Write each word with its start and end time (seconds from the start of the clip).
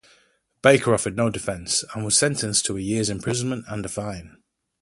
Baker 0.63 0.95
offered 0.95 1.15
no 1.15 1.29
defence, 1.29 1.83
and 1.93 2.03
was 2.03 2.17
sentenced 2.17 2.65
to 2.65 2.75
a 2.75 2.81
year's 2.81 3.07
imprisonment 3.07 3.65
and 3.67 3.85
a 3.85 3.87
fine. 3.87 4.41